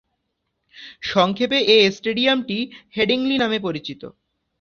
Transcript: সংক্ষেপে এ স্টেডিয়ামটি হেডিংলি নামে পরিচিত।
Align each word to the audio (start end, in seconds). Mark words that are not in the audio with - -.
সংক্ষেপে 1.03 1.57
এ 1.67 1.77
স্টেডিয়ামটি 1.91 2.57
হেডিংলি 2.95 3.35
নামে 3.37 3.59
পরিচিত। 3.59 4.01